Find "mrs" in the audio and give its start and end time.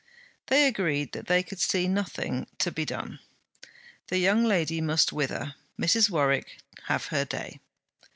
5.79-6.09